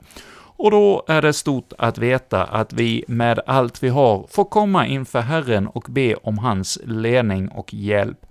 Och 0.62 0.72
då 0.72 1.06
är 1.08 1.22
det 1.22 1.34
stort 1.34 1.74
att 1.78 1.98
veta 1.98 2.44
att 2.44 2.74
vi 2.74 3.04
med 3.08 3.40
allt 3.46 3.84
vi 3.84 3.90
har 3.90 4.28
får 4.30 4.46
komma 4.46 4.88
inför 4.88 5.20
Herren 5.20 5.68
och 5.68 5.86
be 5.90 6.16
om 6.16 6.38
hans 6.38 6.80
ledning 6.86 7.50
och 7.50 7.74
hjälp. 7.74 8.26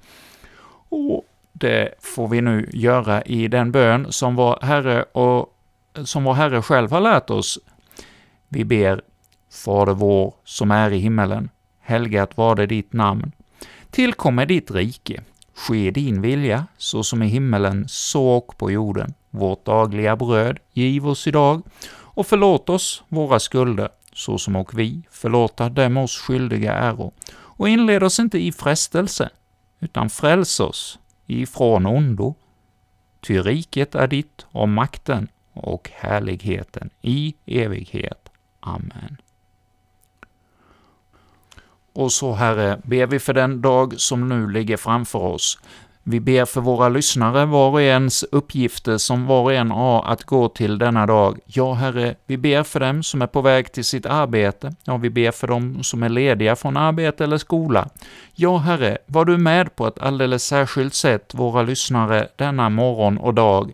Och 0.88 1.24
det 1.60 1.94
får 2.00 2.28
vi 2.28 2.40
nu 2.40 2.70
göra 2.72 3.22
i 3.22 3.48
den 3.48 3.72
bön 3.72 4.12
som 4.12 4.36
vår 4.36 4.58
Herre 4.62 5.02
och 5.02 5.56
som 6.04 6.24
vår 6.24 6.34
Herre 6.34 6.62
själv 6.62 6.90
har 6.90 7.00
lärt 7.00 7.30
oss. 7.30 7.58
Vi 8.48 8.64
ber 8.64 9.00
Fader 9.64 9.94
vår 9.94 10.34
som 10.44 10.70
är 10.70 10.90
i 10.90 10.98
himmelen. 10.98 11.48
Helgat 11.80 12.36
var 12.36 12.54
det 12.54 12.66
ditt 12.66 12.92
namn. 12.92 13.32
Tillkommer 13.90 14.46
ditt 14.46 14.70
rike. 14.70 15.22
Ske 15.54 15.90
din 15.90 16.22
vilja, 16.22 16.66
så 16.78 17.02
som 17.02 17.22
i 17.22 17.26
himmelen, 17.26 17.84
så 17.88 18.28
och 18.28 18.58
på 18.58 18.70
jorden. 18.70 19.14
Vårt 19.30 19.64
dagliga 19.64 20.16
bröd 20.16 20.58
giv 20.72 21.08
oss 21.08 21.26
idag, 21.26 21.62
och 21.92 22.26
förlåt 22.26 22.68
oss 22.68 23.02
våra 23.08 23.40
skulder, 23.40 23.88
så 24.12 24.38
som 24.38 24.56
och 24.56 24.78
vi 24.78 25.02
förlåta 25.10 25.68
dem 25.68 25.96
oss 25.96 26.16
skyldiga 26.18 26.72
äro. 26.72 27.12
Och 27.32 27.68
inled 27.68 28.02
oss 28.02 28.20
inte 28.20 28.38
i 28.38 28.52
frestelse, 28.52 29.30
utan 29.80 30.10
fräls 30.10 30.60
oss 30.60 30.98
ifrån 31.32 31.86
ondo. 31.86 32.34
Ty 33.20 33.40
riket 33.40 33.94
är 33.94 34.06
ditt 34.06 34.46
och 34.50 34.68
makten 34.68 35.28
och 35.52 35.90
härligheten 35.94 36.90
i 37.00 37.34
evighet. 37.46 38.28
Amen. 38.60 39.16
Och 41.92 42.12
så, 42.12 42.32
Herre, 42.32 42.80
ber 42.84 43.06
vi 43.06 43.18
för 43.18 43.34
den 43.34 43.60
dag 43.60 44.00
som 44.00 44.28
nu 44.28 44.50
ligger 44.50 44.76
framför 44.76 45.18
oss. 45.18 45.58
Vi 46.02 46.20
ber 46.20 46.44
för 46.44 46.60
våra 46.60 46.88
lyssnare, 46.88 47.46
var 47.46 47.70
och 47.70 47.82
ens 47.82 48.22
uppgifter 48.22 48.98
som 48.98 49.26
var 49.26 49.42
och 49.42 49.52
en 49.52 49.70
har 49.70 50.04
att 50.04 50.24
gå 50.24 50.48
till 50.48 50.78
denna 50.78 51.06
dag. 51.06 51.38
Ja, 51.46 51.72
Herre, 51.72 52.14
vi 52.26 52.36
ber 52.36 52.62
för 52.62 52.80
dem 52.80 53.02
som 53.02 53.22
är 53.22 53.26
på 53.26 53.40
väg 53.40 53.72
till 53.72 53.84
sitt 53.84 54.06
arbete. 54.06 54.74
Ja, 54.84 54.96
vi 54.96 55.10
ber 55.10 55.30
för 55.30 55.46
dem 55.46 55.82
som 55.82 56.02
är 56.02 56.08
lediga 56.08 56.56
från 56.56 56.76
arbete 56.76 57.24
eller 57.24 57.38
skola. 57.38 57.88
Ja, 58.34 58.56
Herre, 58.56 58.98
var 59.06 59.24
du 59.24 59.38
med 59.38 59.76
på 59.76 59.86
ett 59.86 59.98
alldeles 59.98 60.44
särskilt 60.44 60.94
sätt 60.94 61.34
våra 61.34 61.62
lyssnare 61.62 62.28
denna 62.36 62.68
morgon 62.68 63.18
och 63.18 63.34
dag. 63.34 63.72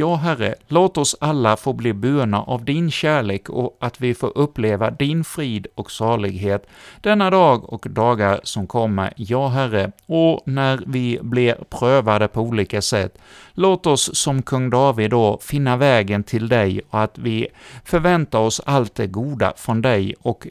Ja, 0.00 0.14
Herre, 0.14 0.54
låt 0.68 0.98
oss 0.98 1.16
alla 1.20 1.56
få 1.56 1.72
bli 1.72 1.92
burna 1.92 2.42
av 2.42 2.64
din 2.64 2.90
kärlek 2.90 3.50
och 3.50 3.76
att 3.80 4.00
vi 4.00 4.14
får 4.14 4.38
uppleva 4.38 4.90
din 4.90 5.24
frid 5.24 5.66
och 5.74 5.90
salighet 5.90 6.66
denna 7.00 7.30
dag 7.30 7.72
och 7.72 7.86
dagar 7.90 8.40
som 8.42 8.66
kommer. 8.66 9.12
Ja, 9.16 9.48
Herre, 9.48 9.92
och 10.06 10.42
när 10.44 10.80
vi 10.86 11.18
blir 11.22 11.54
prövade 11.70 12.28
på 12.28 12.40
olika 12.40 12.82
sätt, 12.82 13.18
låt 13.52 13.86
oss 13.86 14.16
som 14.16 14.42
kung 14.42 14.70
David 14.70 15.10
då 15.10 15.38
finna 15.42 15.76
vägen 15.76 16.24
till 16.24 16.48
dig 16.48 16.80
och 16.90 17.00
att 17.00 17.18
vi 17.18 17.48
förväntar 17.84 18.38
oss 18.38 18.60
allt 18.64 18.94
det 18.94 19.06
goda 19.06 19.52
från 19.56 19.82
dig 19.82 20.14
och 20.20 20.46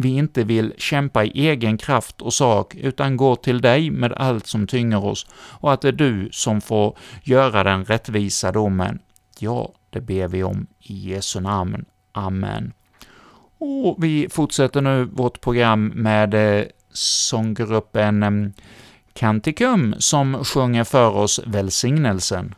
vi 0.00 0.08
inte 0.08 0.44
vill 0.44 0.74
kämpa 0.78 1.24
i 1.24 1.48
egen 1.48 1.78
kraft 1.78 2.22
och 2.22 2.34
sak, 2.34 2.74
utan 2.74 3.16
går 3.16 3.36
till 3.36 3.60
dig 3.60 3.90
med 3.90 4.12
allt 4.12 4.46
som 4.46 4.66
tynger 4.66 5.04
oss, 5.04 5.26
och 5.32 5.72
att 5.72 5.80
det 5.80 5.88
är 5.88 5.92
du 5.92 6.28
som 6.32 6.60
får 6.60 6.96
göra 7.22 7.64
den 7.64 7.84
rättvisa 7.84 8.52
domen. 8.52 8.98
Ja, 9.38 9.72
det 9.90 10.00
ber 10.00 10.28
vi 10.28 10.42
om 10.42 10.66
i 10.78 10.94
Jesu 10.94 11.40
namn. 11.40 11.84
Amen. 12.12 12.72
Och 13.58 14.04
vi 14.04 14.28
fortsätter 14.30 14.80
nu 14.80 15.04
vårt 15.04 15.40
program 15.40 15.86
med 15.86 16.34
eh, 16.34 16.64
sånggruppen 16.92 18.22
eh, 18.22 19.98
som 19.98 20.44
sjunger 20.44 20.84
för 20.84 21.10
oss 21.10 21.40
välsignelsen. 21.46 22.54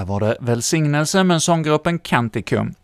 Här 0.00 0.06
var 0.06 0.20
det 0.20 0.36
välsignelse 0.40 1.24
med 1.24 1.42
sånggruppen 1.42 1.98
Canticum. 1.98 2.74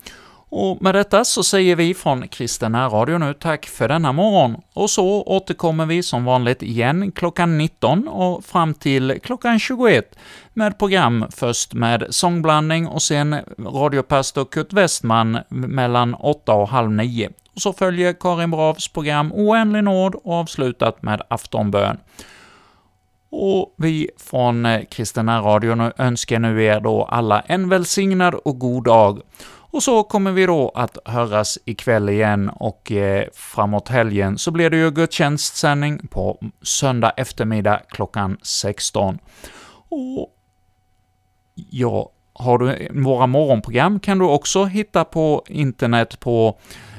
Och 0.49 0.83
med 0.83 0.95
detta 0.95 1.25
så 1.25 1.43
säger 1.43 1.77
vi 1.77 1.95
från 1.95 2.29
Kristen 2.29 2.91
Radio 2.91 3.19
nu 3.19 3.35
tack 3.35 3.67
för 3.67 3.89
denna 3.89 4.13
morgon, 4.13 4.57
och 4.73 4.91
så 4.91 5.23
återkommer 5.23 5.87
vi 5.87 6.03
som 6.03 6.25
vanligt 6.25 6.63
igen 6.63 7.13
klockan 7.13 7.59
19 7.59 8.09
och 8.09 8.45
fram 8.45 8.75
till 8.75 9.21
klockan 9.23 9.59
21 9.59 10.19
med 10.53 10.79
program 10.79 11.25
först 11.31 11.75
med 11.75 12.07
sångblandning 12.11 12.89
och 12.89 13.03
sen 13.03 13.37
radiopastor 13.59 14.45
Kurt 14.45 14.73
Westman 14.73 15.39
mellan 15.49 16.15
8 16.15 16.53
och 16.53 16.69
halv 16.69 16.91
9. 16.91 17.31
Och 17.55 17.63
så 17.63 17.73
följer 17.73 18.13
Karin 18.13 18.51
Bravs 18.51 18.89
program 18.89 19.33
Oändlig 19.33 19.85
nåd 19.85 20.15
och 20.15 20.35
avslutat 20.35 21.03
med 21.03 21.23
aftonbön. 21.29 21.97
Och 23.31 23.75
vi 23.79 24.11
från 24.17 24.67
eh, 24.67 24.85
Kristina 24.91 25.41
radion 25.41 25.93
önskar 25.99 26.39
nu 26.39 26.65
er 26.65 26.81
då 26.81 27.05
alla 27.05 27.41
en 27.41 27.69
välsignad 27.69 28.35
och 28.35 28.59
god 28.59 28.85
dag. 28.85 29.21
Och 29.77 29.83
så 29.83 30.03
kommer 30.03 30.33
vi 30.33 30.47
då 30.47 30.73
att 30.75 30.99
höras 31.05 31.59
ikväll 31.65 32.09
igen 32.09 32.49
och 32.49 32.93
eh, 32.93 33.25
framåt 33.35 33.89
helgen 33.89 34.39
så 34.39 34.51
blir 34.51 34.71
det 34.71 34.77
ju 34.77 34.91
gudstjänstsändning 34.91 36.09
på 36.09 36.41
söndag 36.63 37.13
eftermiddag 37.17 37.81
klockan 37.89 38.37
16. 38.43 39.19
Och 39.89 40.33
ja, 41.55 42.11
har 42.33 42.59
du 42.59 42.89
våra 43.03 43.27
morgonprogram 43.27 44.01
kan 44.01 44.19
du 44.19 44.25
också 44.25 44.65
hitta 44.65 45.05
på 45.05 45.45
internet 45.49 46.21
på 46.21 46.59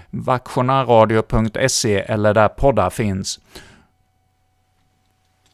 vaktionaradio.se 0.09 1.99
eller 1.99 2.33
där 2.33 2.47
poddar 2.47 2.89
finns. 2.89 3.39